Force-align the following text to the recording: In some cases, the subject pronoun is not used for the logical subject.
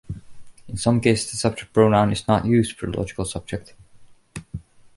In 0.67 0.77
some 0.77 0.99
cases, 0.99 1.29
the 1.29 1.37
subject 1.37 1.73
pronoun 1.73 2.11
is 2.11 2.27
not 2.27 2.47
used 2.47 2.75
for 2.75 2.87
the 2.87 2.97
logical 2.97 3.23
subject. 3.23 3.75